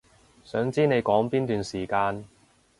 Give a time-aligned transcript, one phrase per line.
[0.43, 2.25] 想知你講邊段時間